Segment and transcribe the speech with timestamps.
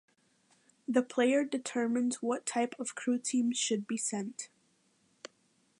[0.87, 4.49] The player determines what types of crew teams should be sent.